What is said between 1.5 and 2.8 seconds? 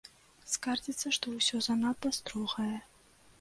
занадта строгае.